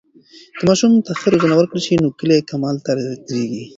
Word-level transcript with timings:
که 0.57 0.63
ماشوم 0.67 0.93
ته 1.05 1.11
ښه 1.19 1.27
روزنه 1.33 1.55
ورکړل 1.55 1.81
سي، 1.85 1.93
نو 2.03 2.07
کلی 2.19 2.47
کمال 2.49 2.75
لا 2.85 2.93
ډېرېږي. 3.27 3.63